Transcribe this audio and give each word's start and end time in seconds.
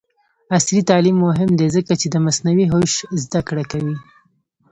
عصري 0.55 0.79
تعلیم 0.89 1.17
مهم 1.27 1.49
دی 1.59 1.67
ځکه 1.75 1.93
چې 2.01 2.07
د 2.09 2.15
مصنوعي 2.25 2.65
هوش 2.73 2.93
زدکړه 3.23 3.63
کوي. 3.71 3.97